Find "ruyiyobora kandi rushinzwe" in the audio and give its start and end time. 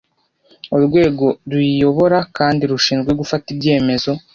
1.51-3.11